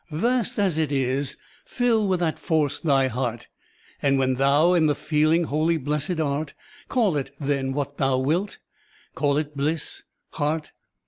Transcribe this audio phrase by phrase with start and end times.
[0.29, 3.49] ««««««Vast as it is, fill with that force thy heart.
[4.01, 6.55] And when thou in the feeUng wholly blessed art,
[6.87, 8.57] Call it, then, what thou wilt,
[9.13, 10.01] —•Call it Bliss!
[10.31, 10.71] Heart!